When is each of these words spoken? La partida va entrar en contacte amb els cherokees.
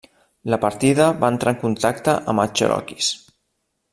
La 0.53 0.57
partida 0.63 1.09
va 1.23 1.29
entrar 1.33 1.53
en 1.55 1.59
contacte 1.65 2.17
amb 2.33 2.45
els 2.47 2.57
cherokees. 2.61 3.13